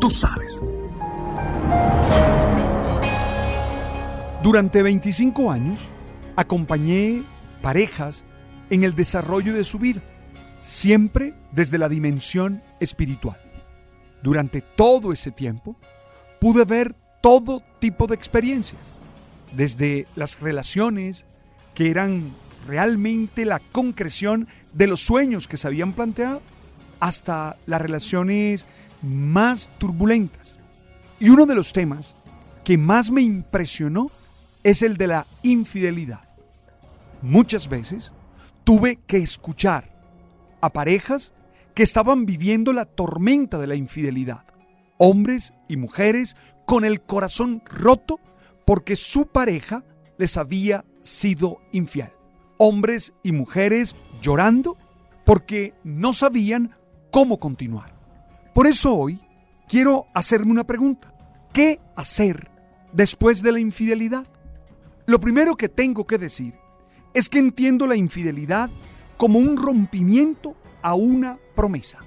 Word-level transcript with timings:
Tú 0.00 0.10
sabes. 0.10 0.60
Durante 4.42 4.82
25 4.82 5.50
años 5.50 5.88
acompañé 6.36 7.22
parejas 7.60 8.24
en 8.70 8.84
el 8.84 8.94
desarrollo 8.94 9.52
de 9.52 9.64
su 9.64 9.78
vida, 9.78 10.00
siempre 10.62 11.34
desde 11.52 11.76
la 11.76 11.90
dimensión 11.90 12.62
espiritual. 12.80 13.38
Durante 14.22 14.62
todo 14.62 15.12
ese 15.12 15.30
tiempo 15.30 15.76
pude 16.40 16.64
ver 16.64 16.94
todo 17.20 17.60
tipo 17.78 18.06
de 18.06 18.14
experiencias, 18.14 18.80
desde 19.52 20.06
las 20.16 20.40
relaciones 20.40 21.26
que 21.74 21.90
eran 21.90 22.32
realmente 22.66 23.44
la 23.44 23.58
concreción 23.58 24.48
de 24.72 24.86
los 24.86 25.00
sueños 25.00 25.46
que 25.46 25.58
se 25.58 25.66
habían 25.66 25.92
planteado, 25.92 26.40
hasta 27.00 27.58
las 27.66 27.82
relaciones 27.82 28.66
más 29.02 29.68
turbulentas. 29.78 30.58
Y 31.18 31.30
uno 31.30 31.46
de 31.46 31.54
los 31.54 31.72
temas 31.72 32.16
que 32.64 32.78
más 32.78 33.10
me 33.10 33.22
impresionó 33.22 34.10
es 34.62 34.82
el 34.82 34.96
de 34.96 35.06
la 35.06 35.26
infidelidad. 35.42 36.28
Muchas 37.22 37.68
veces 37.68 38.14
tuve 38.64 38.96
que 39.06 39.18
escuchar 39.18 39.90
a 40.60 40.72
parejas 40.72 41.32
que 41.74 41.82
estaban 41.82 42.26
viviendo 42.26 42.72
la 42.72 42.84
tormenta 42.84 43.58
de 43.58 43.66
la 43.66 43.74
infidelidad. 43.74 44.44
Hombres 44.98 45.54
y 45.68 45.76
mujeres 45.76 46.36
con 46.66 46.84
el 46.84 47.00
corazón 47.00 47.62
roto 47.66 48.20
porque 48.66 48.96
su 48.96 49.26
pareja 49.26 49.84
les 50.18 50.36
había 50.36 50.84
sido 51.02 51.60
infiel. 51.72 52.10
Hombres 52.58 53.14
y 53.22 53.32
mujeres 53.32 53.96
llorando 54.20 54.76
porque 55.24 55.74
no 55.82 56.12
sabían 56.12 56.76
cómo 57.10 57.38
continuar. 57.38 57.99
Por 58.54 58.66
eso 58.66 58.94
hoy 58.94 59.20
quiero 59.68 60.06
hacerme 60.12 60.50
una 60.50 60.64
pregunta. 60.64 61.14
¿Qué 61.52 61.80
hacer 61.96 62.50
después 62.92 63.42
de 63.42 63.52
la 63.52 63.60
infidelidad? 63.60 64.26
Lo 65.06 65.20
primero 65.20 65.56
que 65.56 65.68
tengo 65.68 66.06
que 66.06 66.18
decir 66.18 66.54
es 67.14 67.28
que 67.28 67.38
entiendo 67.38 67.86
la 67.86 67.96
infidelidad 67.96 68.70
como 69.16 69.38
un 69.38 69.56
rompimiento 69.56 70.56
a 70.82 70.94
una 70.94 71.38
promesa, 71.54 71.98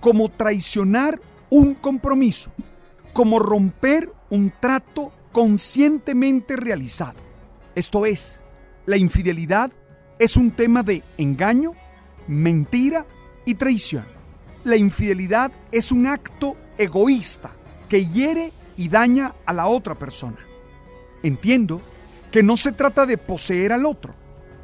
como 0.00 0.28
traicionar 0.28 1.20
un 1.50 1.74
compromiso, 1.74 2.52
como 3.12 3.38
romper 3.38 4.12
un 4.30 4.52
trato 4.60 5.12
conscientemente 5.32 6.56
realizado. 6.56 7.20
Esto 7.74 8.06
es, 8.06 8.42
la 8.86 8.96
infidelidad 8.96 9.70
es 10.18 10.36
un 10.36 10.50
tema 10.50 10.82
de 10.82 11.02
engaño, 11.16 11.72
mentira 12.26 13.06
y 13.44 13.54
traición. 13.54 14.17
La 14.68 14.76
infidelidad 14.76 15.50
es 15.72 15.92
un 15.92 16.06
acto 16.06 16.54
egoísta 16.76 17.56
que 17.88 18.04
hiere 18.04 18.52
y 18.76 18.90
daña 18.90 19.34
a 19.46 19.54
la 19.54 19.66
otra 19.66 19.98
persona. 19.98 20.36
Entiendo 21.22 21.80
que 22.30 22.42
no 22.42 22.54
se 22.58 22.72
trata 22.72 23.06
de 23.06 23.16
poseer 23.16 23.72
al 23.72 23.86
otro, 23.86 24.14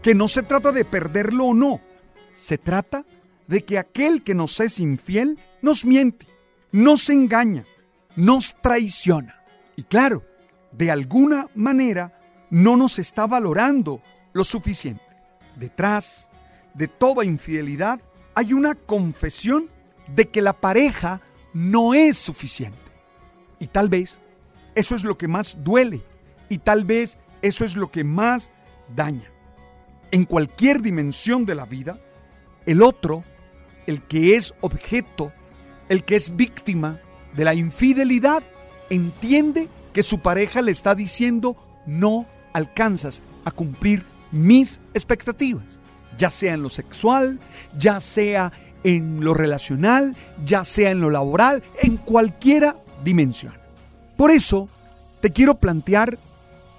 que 0.02 0.14
no 0.14 0.28
se 0.28 0.42
trata 0.42 0.72
de 0.72 0.84
perderlo 0.84 1.46
o 1.46 1.54
no, 1.54 1.80
se 2.34 2.58
trata 2.58 3.06
de 3.46 3.64
que 3.64 3.78
aquel 3.78 4.22
que 4.22 4.34
nos 4.34 4.60
es 4.60 4.78
infiel 4.78 5.38
nos 5.62 5.86
miente, 5.86 6.26
nos 6.70 7.08
engaña, 7.08 7.64
nos 8.14 8.56
traiciona. 8.60 9.42
Y 9.74 9.84
claro, 9.84 10.22
de 10.70 10.90
alguna 10.90 11.48
manera 11.54 12.20
no 12.50 12.76
nos 12.76 12.98
está 12.98 13.26
valorando 13.26 14.02
lo 14.34 14.44
suficiente. 14.44 15.02
Detrás 15.56 16.28
de 16.74 16.88
toda 16.88 17.24
infidelidad 17.24 18.02
hay 18.34 18.52
una 18.52 18.74
confesión 18.74 19.70
de 20.08 20.28
que 20.28 20.42
la 20.42 20.52
pareja 20.52 21.20
no 21.52 21.94
es 21.94 22.18
suficiente. 22.18 22.78
Y 23.58 23.68
tal 23.68 23.88
vez 23.88 24.20
eso 24.74 24.94
es 24.94 25.04
lo 25.04 25.16
que 25.16 25.28
más 25.28 25.58
duele 25.62 26.02
y 26.48 26.58
tal 26.58 26.84
vez 26.84 27.18
eso 27.42 27.64
es 27.64 27.76
lo 27.76 27.90
que 27.90 28.04
más 28.04 28.50
daña. 28.94 29.30
En 30.10 30.24
cualquier 30.24 30.82
dimensión 30.82 31.46
de 31.46 31.54
la 31.54 31.66
vida, 31.66 31.98
el 32.66 32.82
otro, 32.82 33.24
el 33.86 34.02
que 34.02 34.36
es 34.36 34.54
objeto, 34.60 35.32
el 35.88 36.04
que 36.04 36.16
es 36.16 36.36
víctima 36.36 37.00
de 37.34 37.44
la 37.44 37.54
infidelidad, 37.54 38.42
entiende 38.90 39.68
que 39.92 40.02
su 40.02 40.20
pareja 40.20 40.62
le 40.62 40.72
está 40.72 40.94
diciendo 40.94 41.56
no 41.86 42.26
alcanzas 42.52 43.22
a 43.44 43.50
cumplir 43.50 44.04
mis 44.30 44.80
expectativas, 44.94 45.78
ya 46.16 46.30
sea 46.30 46.54
en 46.54 46.62
lo 46.62 46.68
sexual, 46.68 47.38
ya 47.76 48.00
sea 48.00 48.52
en 48.84 49.24
lo 49.24 49.34
relacional, 49.34 50.14
ya 50.44 50.62
sea 50.62 50.90
en 50.90 51.00
lo 51.00 51.10
laboral, 51.10 51.62
en 51.82 51.96
cualquiera 51.96 52.76
dimensión. 53.02 53.54
Por 54.16 54.30
eso, 54.30 54.68
te 55.20 55.30
quiero 55.30 55.56
plantear 55.56 56.18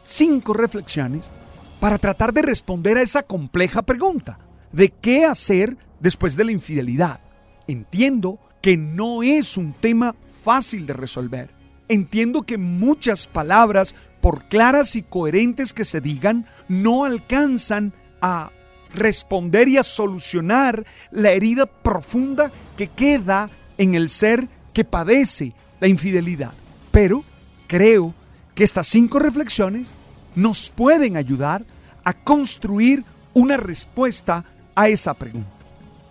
cinco 0.03 0.53
reflexiones 0.53 1.31
para 1.79 1.97
tratar 1.97 2.31
de 2.31 2.43
responder 2.43 2.97
a 2.97 3.01
esa 3.01 3.23
compleja 3.23 3.81
pregunta 3.81 4.39
de 4.71 4.89
qué 4.89 5.25
hacer 5.25 5.77
después 5.99 6.35
de 6.35 6.45
la 6.45 6.51
infidelidad. 6.51 7.19
Entiendo 7.67 8.39
que 8.61 8.77
no 8.77 9.23
es 9.23 9.57
un 9.57 9.73
tema 9.73 10.16
fácil 10.43 10.85
de 10.85 10.93
resolver. 10.93 11.49
Entiendo 11.87 12.43
que 12.43 12.57
muchas 12.57 13.27
palabras, 13.27 13.95
por 14.22 14.47
claras 14.47 14.95
y 14.95 15.03
coherentes 15.03 15.73
que 15.73 15.85
se 15.85 16.01
digan, 16.01 16.45
no 16.67 17.05
alcanzan 17.05 17.93
a 18.22 18.51
responder 18.94 19.68
y 19.68 19.78
a 19.78 19.84
solucionar 19.84 20.85
la 21.12 21.31
herida 21.31 21.66
profunda 21.66 22.51
que 22.78 22.88
queda 22.88 23.50
en 23.78 23.96
el 23.96 24.09
ser 24.09 24.47
que 24.73 24.85
padece 24.85 25.53
la 25.79 25.88
infidelidad. 25.88 26.53
Pero 26.91 27.23
creo 27.68 28.13
que 28.53 28.63
estas 28.63 28.88
cinco 28.88 29.19
reflexiones 29.19 29.94
nos 30.35 30.69
pueden 30.69 31.18
ayudar 31.18 31.66
a 32.03 32.13
construir 32.13 33.03
una 33.34 33.57
respuesta 33.57 34.46
a 34.75 34.88
esa 34.90 35.13
pregunta. 35.13 35.50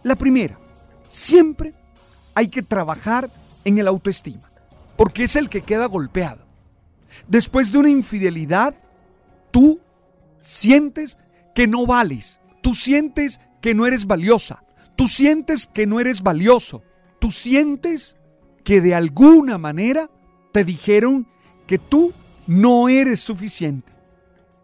La 0.03 0.17
primera, 0.17 0.59
siempre 1.09 1.75
hay 2.35 2.49
que 2.49 2.63
trabajar 2.63 3.31
en 3.65 3.79
el 3.79 3.89
autoestima, 3.89 4.51
porque 4.97 5.25
es 5.25 5.37
el 5.37 5.49
que 5.49 5.63
queda 5.63 5.87
golpeado. 5.87 6.45
Después 7.29 7.73
de 7.73 7.79
una 7.79 7.91
infidelidad, 7.91 8.75
tú 9.51 9.81
sientes 10.41 11.17
que 11.55 11.67
no 11.67 11.87
vales, 11.87 12.41
tú 12.65 12.73
sientes 12.75 13.41
que 13.61 13.75
no 13.75 13.85
eres 13.85 14.07
valiosa, 14.07 14.65
tú 14.97 15.07
sientes 15.07 15.67
que 15.67 15.87
no 15.87 16.01
eres 16.01 16.23
valioso, 16.23 16.83
tú 17.19 17.31
sientes 17.31 18.17
que 18.65 18.81
de 18.81 18.95
alguna 18.95 19.59
manera 19.59 20.11
te 20.51 20.65
dijeron 20.65 21.29
que 21.67 21.79
tú 21.79 22.15
no 22.47 22.89
eres 22.89 23.21
suficiente, 23.21 23.93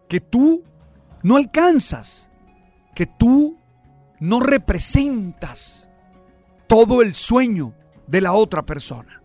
que 0.09 0.19
tú 0.19 0.63
no 1.21 1.37
alcanzas, 1.37 2.31
que 2.95 3.05
tú 3.05 3.59
no 4.19 4.39
representas 4.39 5.87
todo 6.65 7.03
el 7.03 7.13
sueño 7.13 7.75
de 8.07 8.21
la 8.21 8.33
otra 8.33 8.65
persona. 8.65 9.21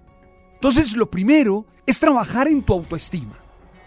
Entonces 0.52 0.94
lo 0.94 1.10
primero 1.10 1.64
es 1.86 1.98
trabajar 1.98 2.46
en 2.46 2.62
tu 2.62 2.74
autoestima. 2.74 3.38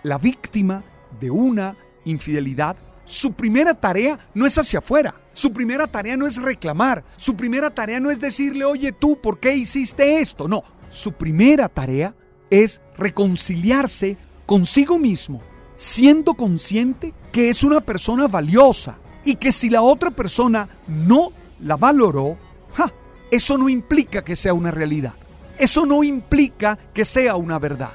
La 0.01 0.17
víctima 0.17 0.83
de 1.19 1.29
una 1.29 1.77
infidelidad, 2.05 2.75
su 3.09 3.33
primera 3.33 3.73
tarea 3.73 4.19
no 4.35 4.45
es 4.45 4.55
hacia 4.59 4.77
afuera, 4.77 5.15
su 5.33 5.51
primera 5.51 5.87
tarea 5.87 6.15
no 6.15 6.27
es 6.27 6.39
reclamar, 6.39 7.03
su 7.17 7.35
primera 7.35 7.71
tarea 7.71 7.99
no 7.99 8.11
es 8.11 8.21
decirle, 8.21 8.65
oye 8.65 8.91
tú, 8.91 9.19
¿por 9.19 9.39
qué 9.39 9.55
hiciste 9.55 10.19
esto? 10.19 10.47
No, 10.47 10.61
su 10.91 11.13
primera 11.13 11.67
tarea 11.69 12.13
es 12.51 12.81
reconciliarse 12.99 14.15
consigo 14.45 14.99
mismo, 14.99 15.41
siendo 15.75 16.35
consciente 16.35 17.15
que 17.31 17.49
es 17.49 17.63
una 17.63 17.81
persona 17.81 18.27
valiosa 18.27 18.99
y 19.25 19.37
que 19.37 19.51
si 19.51 19.71
la 19.71 19.81
otra 19.81 20.11
persona 20.11 20.69
no 20.87 21.33
la 21.61 21.77
valoró, 21.77 22.37
eso 23.31 23.57
no 23.57 23.69
implica 23.69 24.23
que 24.23 24.35
sea 24.35 24.53
una 24.53 24.69
realidad. 24.69 25.15
Eso 25.57 25.87
no 25.87 26.03
implica 26.03 26.77
que 26.93 27.05
sea 27.05 27.35
una 27.35 27.57
verdad. 27.57 27.93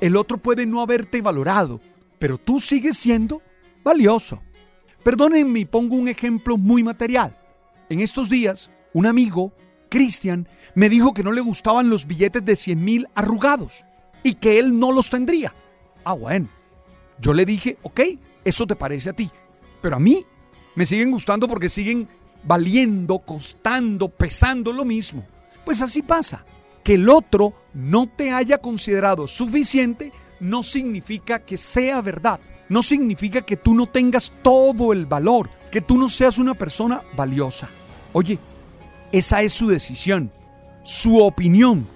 El 0.00 0.16
otro 0.16 0.38
puede 0.38 0.66
no 0.66 0.82
haberte 0.82 1.22
valorado, 1.22 1.80
pero 2.18 2.38
tú 2.38 2.58
sigues 2.58 2.96
siendo 2.96 3.40
valioso. 3.82 4.42
Perdónenme 5.02 5.60
y 5.60 5.64
pongo 5.64 5.96
un 5.96 6.08
ejemplo 6.08 6.56
muy 6.56 6.82
material. 6.82 7.36
En 7.88 8.00
estos 8.00 8.28
días, 8.28 8.70
un 8.92 9.06
amigo, 9.06 9.52
Cristian, 9.88 10.48
me 10.74 10.88
dijo 10.88 11.12
que 11.12 11.22
no 11.22 11.32
le 11.32 11.40
gustaban 11.40 11.90
los 11.90 12.06
billetes 12.06 12.44
de 12.44 12.56
100 12.56 12.84
mil 12.84 13.08
arrugados 13.14 13.84
y 14.22 14.34
que 14.34 14.58
él 14.58 14.78
no 14.78 14.92
los 14.92 15.10
tendría. 15.10 15.52
Ah, 16.04 16.14
bueno. 16.14 16.48
Yo 17.18 17.32
le 17.32 17.44
dije, 17.44 17.78
ok, 17.82 18.00
eso 18.44 18.66
te 18.66 18.74
parece 18.74 19.10
a 19.10 19.12
ti, 19.12 19.30
pero 19.80 19.96
a 19.96 20.00
mí 20.00 20.24
me 20.74 20.84
siguen 20.84 21.10
gustando 21.10 21.46
porque 21.46 21.68
siguen 21.68 22.08
valiendo, 22.42 23.18
costando, 23.20 24.08
pesando 24.08 24.72
lo 24.72 24.84
mismo. 24.84 25.24
Pues 25.64 25.82
así 25.82 26.02
pasa. 26.02 26.44
Que 26.82 26.94
el 26.94 27.08
otro 27.08 27.54
no 27.74 28.08
te 28.08 28.32
haya 28.32 28.58
considerado 28.58 29.28
suficiente 29.28 30.12
no 30.40 30.64
significa 30.64 31.44
que 31.44 31.56
sea 31.56 32.02
verdad. 32.02 32.40
No 32.72 32.80
significa 32.80 33.42
que 33.42 33.58
tú 33.58 33.74
no 33.74 33.84
tengas 33.84 34.32
todo 34.40 34.94
el 34.94 35.04
valor, 35.04 35.50
que 35.70 35.82
tú 35.82 35.98
no 35.98 36.08
seas 36.08 36.38
una 36.38 36.54
persona 36.54 37.02
valiosa. 37.14 37.68
Oye, 38.14 38.38
esa 39.12 39.42
es 39.42 39.52
su 39.52 39.66
decisión, 39.66 40.32
su 40.82 41.18
opinión, 41.22 41.86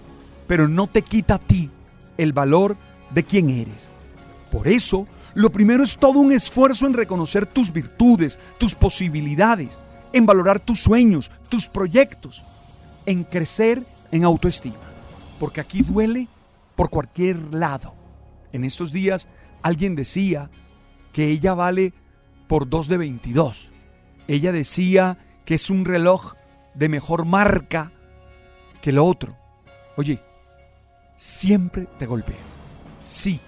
pero 0.46 0.68
no 0.68 0.86
te 0.86 1.00
quita 1.00 1.36
a 1.36 1.38
ti 1.38 1.70
el 2.18 2.34
valor 2.34 2.76
de 3.08 3.24
quien 3.24 3.48
eres. 3.48 3.90
Por 4.52 4.68
eso, 4.68 5.06
lo 5.32 5.50
primero 5.50 5.82
es 5.82 5.96
todo 5.96 6.18
un 6.18 6.30
esfuerzo 6.30 6.84
en 6.84 6.92
reconocer 6.92 7.46
tus 7.46 7.72
virtudes, 7.72 8.38
tus 8.58 8.74
posibilidades, 8.74 9.80
en 10.12 10.26
valorar 10.26 10.60
tus 10.60 10.80
sueños, 10.80 11.30
tus 11.48 11.68
proyectos, 11.68 12.44
en 13.06 13.24
crecer 13.24 13.82
en 14.12 14.24
autoestima. 14.24 14.76
Porque 15.40 15.62
aquí 15.62 15.80
duele 15.80 16.28
por 16.74 16.90
cualquier 16.90 17.54
lado. 17.54 17.94
En 18.52 18.62
estos 18.62 18.92
días 18.92 19.26
alguien 19.62 19.96
decía 19.96 20.50
que 21.16 21.30
ella 21.30 21.54
vale 21.54 21.94
por 22.46 22.68
2 22.68 22.88
de 22.88 22.98
22. 22.98 23.72
Ella 24.28 24.52
decía 24.52 25.16
que 25.46 25.54
es 25.54 25.70
un 25.70 25.86
reloj 25.86 26.34
de 26.74 26.90
mejor 26.90 27.24
marca 27.24 27.90
que 28.82 28.92
lo 28.92 29.06
otro. 29.06 29.34
Oye, 29.96 30.22
siempre 31.16 31.86
te 31.98 32.04
golpea. 32.04 32.36
Sí, 33.02 33.40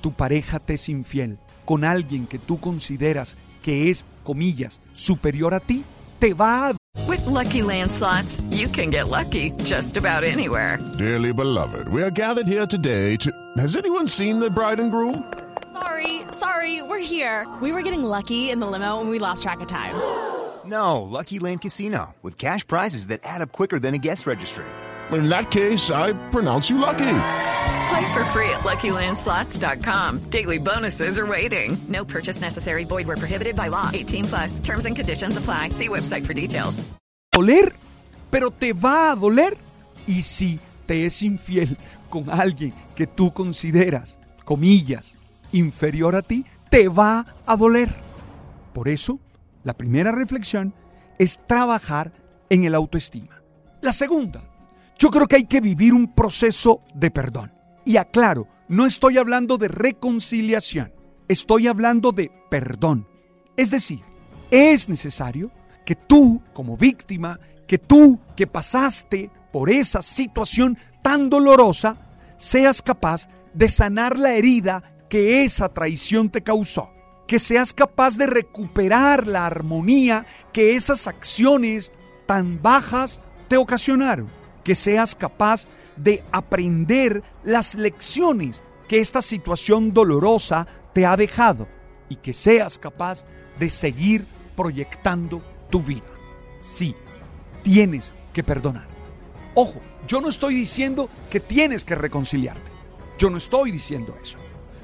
tu 0.00 0.14
pareja 0.14 0.58
te 0.58 0.74
es 0.74 0.88
infiel 0.88 1.38
con 1.64 1.84
alguien 1.84 2.26
que 2.26 2.40
tú 2.40 2.58
consideras 2.58 3.36
que 3.62 3.88
es, 3.88 4.04
comillas, 4.24 4.80
superior 4.92 5.54
a 5.54 5.60
ti, 5.60 5.84
te 6.18 6.34
va 6.34 6.70
a... 6.70 6.76
With 7.06 7.24
lucky 7.26 7.62
landslots, 7.62 8.42
you 8.50 8.68
can 8.68 8.90
get 8.90 9.06
lucky 9.06 9.52
just 9.62 9.96
about 9.96 10.24
anywhere. 10.24 10.80
Dearly 10.98 11.32
beloved, 11.32 11.86
we 11.86 12.02
are 12.02 12.10
gathered 12.10 12.48
here 12.48 12.66
today 12.66 13.16
to. 13.18 13.30
Has 13.58 13.76
anyone 13.76 14.08
seen 14.08 14.40
the 14.40 14.50
bride 14.50 14.80
and 14.80 14.90
groom? 14.90 15.22
Sorry, 16.32 16.52
sorry, 16.52 16.82
we're 16.82 16.98
here. 16.98 17.46
We 17.60 17.72
were 17.72 17.82
getting 17.82 18.04
lucky 18.04 18.50
in 18.50 18.60
the 18.60 18.66
limo 18.66 19.00
and 19.00 19.10
we 19.10 19.18
lost 19.18 19.42
track 19.42 19.60
of 19.60 19.68
time. 19.68 19.94
No, 20.64 21.02
Lucky 21.02 21.38
Land 21.40 21.60
Casino, 21.62 22.14
with 22.22 22.38
cash 22.38 22.66
prizes 22.66 23.08
that 23.08 23.20
add 23.24 23.42
up 23.42 23.52
quicker 23.52 23.78
than 23.80 23.94
a 23.94 23.98
guest 23.98 24.26
registry. 24.26 24.64
In 25.10 25.28
that 25.28 25.50
case, 25.50 25.90
I 25.90 26.12
pronounce 26.30 26.70
you 26.70 26.78
lucky. 26.78 27.18
Play 27.90 28.12
for 28.14 28.24
free 28.32 28.48
at 28.50 28.60
LuckyLandSlots.com. 28.62 30.20
Daily 30.30 30.58
bonuses 30.58 31.18
are 31.18 31.26
waiting. 31.26 31.76
No 31.88 32.04
purchase 32.04 32.40
necessary. 32.40 32.84
Void 32.84 33.06
where 33.06 33.16
prohibited 33.18 33.54
by 33.56 33.68
law. 33.68 33.90
18 33.92 34.24
plus. 34.24 34.60
Terms 34.60 34.86
and 34.86 34.96
conditions 34.96 35.36
apply. 35.36 35.70
See 35.70 35.88
website 35.88 36.24
for 36.24 36.32
details. 36.34 36.82
doler, 37.32 37.72
pero 38.30 38.50
te 38.50 38.72
va 38.72 39.12
a 39.12 39.16
doler. 39.16 39.56
Y 40.06 40.22
si 40.22 40.58
te 40.86 41.06
es 41.06 41.22
infiel 41.22 41.76
con 42.10 42.28
alguien 42.30 42.72
que 42.94 43.06
tú 43.06 43.32
consideras, 43.32 44.18
comillas, 44.44 45.16
inferior 45.52 46.16
a 46.16 46.22
ti, 46.22 46.44
te 46.70 46.88
va 46.88 47.24
a 47.46 47.56
doler. 47.56 47.94
Por 48.72 48.88
eso, 48.88 49.20
la 49.62 49.74
primera 49.74 50.12
reflexión 50.12 50.74
es 51.18 51.38
trabajar 51.46 52.12
en 52.50 52.64
el 52.64 52.74
autoestima. 52.74 53.42
La 53.80 53.92
segunda, 53.92 54.42
yo 54.98 55.10
creo 55.10 55.26
que 55.26 55.36
hay 55.36 55.44
que 55.44 55.60
vivir 55.60 55.92
un 55.92 56.14
proceso 56.14 56.82
de 56.94 57.10
perdón. 57.10 57.52
Y 57.84 57.96
aclaro, 57.96 58.48
no 58.68 58.86
estoy 58.86 59.18
hablando 59.18 59.58
de 59.58 59.68
reconciliación, 59.68 60.92
estoy 61.28 61.66
hablando 61.66 62.12
de 62.12 62.30
perdón. 62.50 63.06
Es 63.56 63.70
decir, 63.70 64.00
es 64.50 64.88
necesario 64.88 65.50
que 65.84 65.94
tú, 65.94 66.42
como 66.52 66.76
víctima, 66.76 67.38
que 67.66 67.78
tú 67.78 68.20
que 68.36 68.46
pasaste 68.46 69.30
por 69.52 69.70
esa 69.70 70.02
situación 70.02 70.78
tan 71.02 71.28
dolorosa, 71.28 71.96
seas 72.38 72.82
capaz 72.82 73.28
de 73.54 73.68
sanar 73.68 74.18
la 74.18 74.32
herida 74.32 74.82
que 75.12 75.44
esa 75.44 75.68
traición 75.68 76.30
te 76.30 76.40
causó. 76.40 76.90
Que 77.26 77.38
seas 77.38 77.74
capaz 77.74 78.16
de 78.16 78.26
recuperar 78.26 79.26
la 79.26 79.44
armonía 79.44 80.24
que 80.54 80.74
esas 80.74 81.06
acciones 81.06 81.92
tan 82.24 82.62
bajas 82.62 83.20
te 83.46 83.58
ocasionaron. 83.58 84.30
Que 84.64 84.74
seas 84.74 85.14
capaz 85.14 85.68
de 85.96 86.24
aprender 86.32 87.22
las 87.44 87.74
lecciones 87.74 88.64
que 88.88 89.00
esta 89.00 89.20
situación 89.20 89.92
dolorosa 89.92 90.66
te 90.94 91.04
ha 91.04 91.14
dejado. 91.14 91.68
Y 92.08 92.16
que 92.16 92.32
seas 92.32 92.78
capaz 92.78 93.26
de 93.58 93.68
seguir 93.68 94.26
proyectando 94.56 95.42
tu 95.68 95.82
vida. 95.82 96.08
Sí, 96.58 96.96
tienes 97.62 98.14
que 98.32 98.42
perdonar. 98.42 98.88
Ojo, 99.54 99.78
yo 100.08 100.22
no 100.22 100.30
estoy 100.30 100.54
diciendo 100.54 101.10
que 101.28 101.38
tienes 101.38 101.84
que 101.84 101.96
reconciliarte. 101.96 102.72
Yo 103.18 103.28
no 103.28 103.36
estoy 103.36 103.72
diciendo 103.72 104.16
eso. 104.18 104.38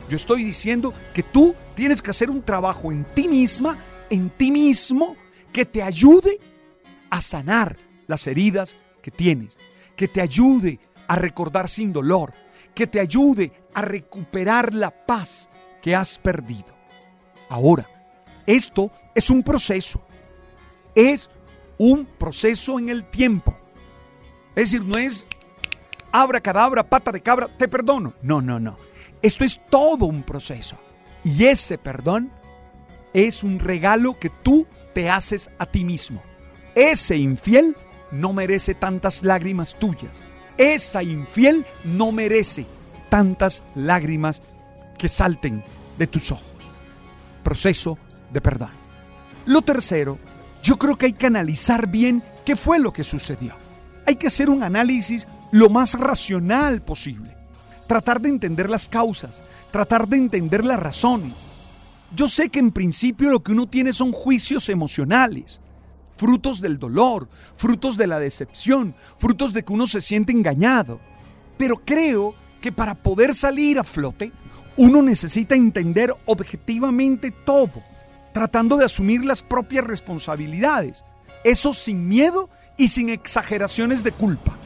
Yo 0.08 0.16
estoy 0.16 0.44
diciendo 0.44 0.94
que 1.12 1.22
tú 1.22 1.54
tienes 1.74 2.02
que 2.02 2.10
hacer 2.10 2.30
un 2.30 2.42
trabajo 2.42 2.92
en 2.92 3.04
ti 3.14 3.28
misma, 3.28 3.78
en 4.10 4.30
ti 4.30 4.50
mismo, 4.50 5.16
que 5.52 5.64
te 5.64 5.82
ayude 5.82 6.38
a 7.10 7.20
sanar 7.20 7.76
las 8.06 8.26
heridas 8.26 8.76
que 9.02 9.10
tienes, 9.10 9.58
que 9.96 10.08
te 10.08 10.20
ayude 10.20 10.80
a 11.06 11.16
recordar 11.16 11.68
sin 11.68 11.92
dolor, 11.92 12.32
que 12.74 12.86
te 12.86 13.00
ayude 13.00 13.52
a 13.74 13.82
recuperar 13.82 14.74
la 14.74 14.90
paz 14.90 15.50
que 15.82 15.94
has 15.94 16.18
perdido. 16.18 16.76
Ahora, 17.48 17.88
esto 18.46 18.90
es 19.14 19.30
un 19.30 19.42
proceso 19.42 20.02
es 21.06 21.30
un 21.78 22.06
proceso 22.06 22.78
en 22.78 22.88
el 22.88 23.04
tiempo. 23.04 23.56
Es 24.56 24.72
decir, 24.72 24.84
no 24.84 24.98
es 24.98 25.26
abra 26.10 26.40
cadabra, 26.40 26.82
pata 26.82 27.12
de 27.12 27.20
cabra, 27.20 27.48
te 27.56 27.68
perdono. 27.68 28.14
No, 28.22 28.40
no, 28.40 28.58
no. 28.58 28.76
Esto 29.22 29.44
es 29.44 29.60
todo 29.70 30.06
un 30.06 30.22
proceso. 30.22 30.78
Y 31.24 31.44
ese 31.44 31.78
perdón 31.78 32.30
es 33.12 33.42
un 33.42 33.58
regalo 33.58 34.18
que 34.18 34.30
tú 34.30 34.66
te 34.94 35.10
haces 35.10 35.50
a 35.58 35.66
ti 35.66 35.84
mismo. 35.84 36.22
Ese 36.74 37.16
infiel 37.16 37.76
no 38.10 38.32
merece 38.32 38.74
tantas 38.74 39.22
lágrimas 39.22 39.74
tuyas. 39.78 40.24
Esa 40.56 41.02
infiel 41.02 41.66
no 41.84 42.12
merece 42.12 42.66
tantas 43.08 43.62
lágrimas 43.74 44.42
que 44.96 45.08
salten 45.08 45.64
de 45.98 46.06
tus 46.06 46.30
ojos. 46.30 46.70
Proceso 47.42 47.98
de 48.32 48.40
perdón. 48.40 48.70
Lo 49.46 49.62
tercero 49.62 50.18
yo 50.62 50.76
creo 50.76 50.96
que 50.96 51.06
hay 51.06 51.12
que 51.12 51.26
analizar 51.26 51.88
bien 51.88 52.22
qué 52.44 52.56
fue 52.56 52.78
lo 52.78 52.92
que 52.92 53.04
sucedió. 53.04 53.56
Hay 54.06 54.16
que 54.16 54.26
hacer 54.26 54.50
un 54.50 54.62
análisis 54.62 55.26
lo 55.52 55.70
más 55.70 55.94
racional 55.94 56.82
posible. 56.82 57.37
Tratar 57.88 58.20
de 58.20 58.28
entender 58.28 58.70
las 58.70 58.88
causas, 58.88 59.42
tratar 59.72 60.06
de 60.06 60.16
entender 60.16 60.64
las 60.64 60.78
razones. 60.78 61.32
Yo 62.14 62.28
sé 62.28 62.48
que 62.48 62.60
en 62.60 62.70
principio 62.70 63.30
lo 63.30 63.42
que 63.42 63.50
uno 63.50 63.66
tiene 63.66 63.92
son 63.92 64.12
juicios 64.12 64.68
emocionales, 64.68 65.60
frutos 66.16 66.60
del 66.60 66.78
dolor, 66.78 67.28
frutos 67.56 67.96
de 67.96 68.06
la 68.06 68.20
decepción, 68.20 68.94
frutos 69.18 69.52
de 69.52 69.64
que 69.64 69.72
uno 69.72 69.88
se 69.88 70.00
siente 70.00 70.30
engañado. 70.30 71.00
Pero 71.56 71.82
creo 71.84 72.34
que 72.60 72.70
para 72.70 72.94
poder 72.94 73.34
salir 73.34 73.80
a 73.80 73.84
flote, 73.84 74.30
uno 74.76 75.02
necesita 75.02 75.56
entender 75.56 76.14
objetivamente 76.26 77.32
todo 77.32 77.82
tratando 78.38 78.76
de 78.76 78.84
asumir 78.84 79.24
las 79.24 79.42
propias 79.42 79.84
responsabilidades. 79.84 81.04
Eso 81.42 81.72
sin 81.72 82.06
miedo 82.06 82.48
y 82.76 82.86
sin 82.86 83.08
exageraciones 83.08 84.04
de 84.04 84.12
culpa. 84.12 84.56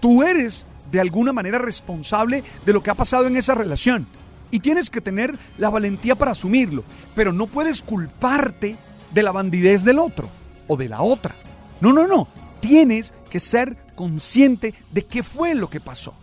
Tú 0.00 0.22
eres 0.22 0.68
de 0.92 1.00
alguna 1.00 1.32
manera 1.32 1.58
responsable 1.58 2.44
de 2.64 2.72
lo 2.72 2.82
que 2.82 2.90
ha 2.90 2.94
pasado 2.94 3.26
en 3.26 3.36
esa 3.36 3.54
relación 3.54 4.06
y 4.50 4.60
tienes 4.60 4.90
que 4.90 5.00
tener 5.00 5.36
la 5.56 5.70
valentía 5.70 6.14
para 6.14 6.32
asumirlo, 6.32 6.84
pero 7.16 7.32
no 7.32 7.46
puedes 7.46 7.82
culparte 7.82 8.76
de 9.12 9.22
la 9.22 9.32
bandidez 9.32 9.82
del 9.82 9.98
otro 9.98 10.28
o 10.68 10.76
de 10.76 10.90
la 10.90 11.00
otra. 11.00 11.34
No, 11.80 11.92
no, 11.92 12.06
no. 12.06 12.28
Tienes 12.60 13.14
que 13.30 13.40
ser 13.40 13.76
consciente 13.96 14.74
de 14.92 15.06
qué 15.06 15.22
fue 15.22 15.54
lo 15.54 15.70
que 15.70 15.80
pasó. 15.80 16.14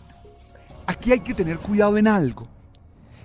Aquí 0.85 1.11
hay 1.11 1.19
que 1.21 1.33
tener 1.33 1.57
cuidado 1.57 1.97
en 1.97 2.07
algo. 2.07 2.47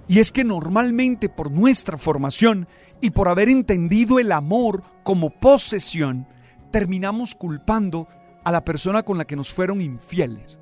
Y 0.08 0.18
es 0.18 0.32
que 0.32 0.44
normalmente 0.44 1.28
por 1.28 1.50
nuestra 1.50 1.98
formación 1.98 2.66
y 3.02 3.10
por 3.10 3.28
haber 3.28 3.50
entendido 3.50 4.18
el 4.18 4.32
amor 4.32 4.82
como 5.02 5.30
posesión, 5.30 6.26
terminamos 6.72 7.34
culpando 7.34 8.08
a 8.42 8.50
la 8.50 8.64
persona 8.64 9.02
con 9.02 9.18
la 9.18 9.26
que 9.26 9.36
nos 9.36 9.52
fueron 9.52 9.82
infieles. 9.82 10.60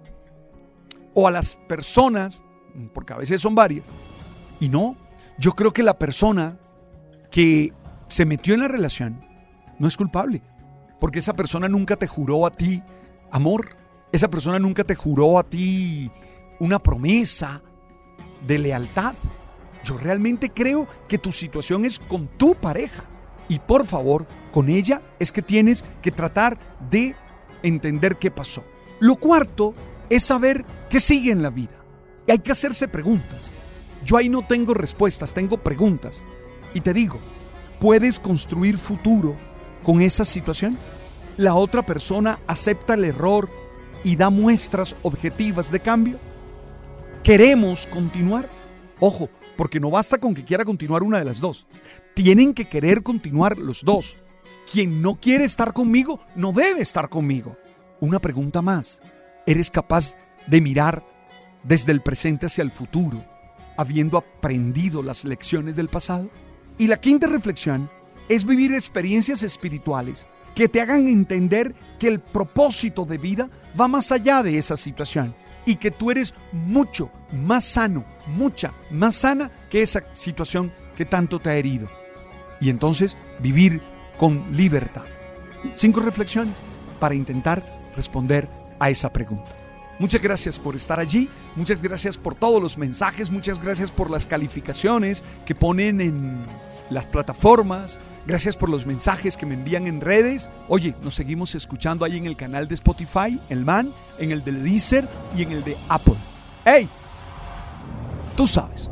O 1.15 1.29
a 1.29 1.31
las 1.31 1.57
personas, 1.69 2.45
porque 2.95 3.13
a 3.13 3.19
veces 3.19 3.41
son 3.41 3.55
varias. 3.55 3.89
Y 4.61 4.69
no, 4.69 4.97
yo 5.39 5.53
creo 5.53 5.73
que 5.73 5.83
la 5.83 5.99
persona 5.99 6.59
que 7.31 7.73
se 8.09 8.25
metió 8.25 8.55
en 8.55 8.61
la 8.61 8.69
relación 8.69 9.25
no 9.79 9.89
es 9.89 9.97
culpable. 9.97 10.43
Porque 11.01 11.19
esa 11.19 11.35
persona 11.35 11.69
nunca 11.69 11.97
te 11.97 12.07
juró 12.07 12.47
a 12.47 12.51
ti 12.51 12.83
amor. 13.31 13.77
Esa 14.13 14.29
persona 14.29 14.59
nunca 14.59 14.85
te 14.85 14.95
juró 14.95 15.39
a 15.39 15.43
ti 15.43 16.11
una 16.61 16.79
promesa 16.79 17.63
de 18.47 18.59
lealtad. 18.59 19.15
Yo 19.83 19.97
realmente 19.97 20.51
creo 20.51 20.87
que 21.09 21.19
tu 21.19 21.33
situación 21.33 21.85
es 21.85 21.99
con 21.99 22.29
tu 22.29 22.55
pareja. 22.55 23.05
Y 23.49 23.59
por 23.59 23.85
favor, 23.85 24.27
con 24.53 24.69
ella 24.69 25.03
es 25.19 25.33
que 25.33 25.43
tienes 25.43 25.85
que 26.01 26.13
tratar 26.13 26.57
de 26.89 27.17
entender 27.63 28.17
qué 28.17 28.31
pasó. 28.31 28.63
Lo 29.01 29.17
cuarto 29.17 29.75
es 30.09 30.23
saber 30.23 30.65
qué 30.93 31.01
sigue 31.01 31.33
en 31.33 31.43
la 31.43 31.49
vida. 31.49 31.83
Y 32.27 32.33
hay 32.33 32.39
que 32.39 32.53
hacerse 32.53 32.87
preguntas. 32.87 33.55
Yo 34.05 34.19
ahí 34.19 34.29
no 34.29 34.47
tengo 34.47 34.75
respuestas, 34.75 35.33
tengo 35.33 35.57
preguntas. 35.57 36.23
Y 36.75 36.83
te 36.83 36.93
digo, 36.93 37.19
¿puedes 37.81 38.19
construir 38.19 38.77
futuro 38.77 39.39
con 39.83 40.03
esa 40.03 40.27
situación? 40.27 40.79
¿La 41.39 41.55
otra 41.55 41.87
persona 41.87 42.41
acepta 42.47 42.93
el 42.93 43.07
error 43.07 43.49
y 44.05 44.17
da 44.17 44.29
muestras 44.29 44.95
objetivas 45.03 45.73
de 45.73 45.81
cambio? 45.81 46.19
¿Queremos 47.25 47.87
continuar? 47.87 48.51
Ojo, 49.01 49.31
porque 49.57 49.81
no 49.81 49.91
basta 49.91 50.19
con 50.19 50.35
que 50.35 50.45
quiera 50.45 50.67
continuar 50.67 51.03
una 51.03 51.19
de 51.19 51.25
las 51.25 51.41
dos. 51.41 51.67
Tienen 52.13 52.53
que 52.53 52.69
querer 52.69 53.03
continuar 53.03 53.57
los 53.57 53.83
dos. 53.83 54.19
Quien 54.71 55.01
no 55.01 55.15
quiere 55.15 55.45
estar 55.45 55.73
conmigo 55.73 56.21
no 56.37 56.53
debe 56.53 56.83
estar 56.83 57.09
conmigo. 57.09 57.57
Una 57.99 58.19
pregunta 58.19 58.61
más. 58.61 59.01
¿Eres 59.47 59.71
capaz 59.71 60.15
de 60.15 60.23
mirar 60.49 61.05
desde 61.63 61.93
el 61.93 62.03
presente 62.03 62.47
hacia 62.47 62.63
el 62.63 62.71
futuro, 62.71 63.25
habiendo 63.77 64.19
aprendido 64.19 65.03
las 65.03 65.25
lecciones 65.25 65.77
del 65.77 65.89
pasado? 65.89 66.31
Y 66.79 66.87
la 66.87 67.01
quinta 67.01 67.27
reflexión 67.27 67.91
es 68.29 68.45
vivir 68.45 68.75
experiencias 68.75 69.43
espirituales 69.43 70.27
que 70.55 70.69
te 70.69 70.81
hagan 70.81 71.09
entender 71.09 71.75
que 71.99 72.09
el 72.09 72.21
propósito 72.21 73.05
de 73.05 73.19
vida 73.19 73.51
va 73.79 73.89
más 73.89 74.13
allá 74.13 74.43
de 74.43 74.59
esa 74.59 74.77
situación 74.77 75.35
y 75.65 75.77
que 75.77 75.91
tú 75.91 76.11
eres 76.11 76.35
mucho 76.53 77.11
más 77.33 77.65
sano, 77.65 78.05
mucha 78.27 78.73
más 78.91 79.15
sana 79.15 79.51
que 79.71 79.83
esa 79.83 80.03
situación 80.15 80.73
que 80.97 81.05
tanto 81.05 81.39
te 81.39 81.51
ha 81.51 81.57
herido. 81.57 81.89
Y 82.61 82.71
entonces 82.71 83.17
vivir 83.41 83.81
con 84.19 84.45
libertad. 84.53 85.05
Cinco 85.75 86.01
reflexiones 86.01 86.55
para 87.01 87.15
intentar 87.15 87.65
responder 87.97 88.49
a 88.79 88.91
esa 88.91 89.13
pregunta. 89.13 89.62
Muchas 90.03 90.21
gracias 90.21 90.59
por 90.59 90.75
estar 90.75 90.99
allí, 90.99 91.29
muchas 91.55 91.81
gracias 91.81 92.19
por 92.19 92.35
todos 92.35 92.61
los 92.61 92.77
mensajes, 92.77 93.31
muchas 93.31 93.63
gracias 93.63 93.93
por 93.93 94.11
las 94.11 94.27
calificaciones 94.27 95.23
que 95.47 95.55
ponen 95.55 96.01
en 96.01 96.45
las 96.91 97.07
plataformas, 97.07 98.01
gracias 98.27 98.57
por 98.57 98.69
los 98.69 98.85
mensajes 98.85 99.37
que 99.37 99.47
me 99.47 99.55
envían 99.55 99.87
en 99.87 100.01
redes. 100.01 100.51
Oye, 100.67 100.97
nos 101.05 101.15
seguimos 101.15 101.55
escuchando 101.55 102.05
ahí 102.05 102.17
en 102.17 102.27
el 102.27 102.37
canal 102.37 102.67
de 102.67 102.75
Spotify, 102.75 103.41
el 103.49 103.65
Man, 103.65 103.95
en 104.19 104.33
el 104.33 104.43
de 104.43 104.51
Deezer 104.51 105.09
y 105.37 105.43
en 105.43 105.53
el 105.53 105.63
de 105.63 105.77
Apple. 105.89 106.17
¡Hey! 106.65 106.89
Tú 108.37 108.49
sabes. 108.49 108.92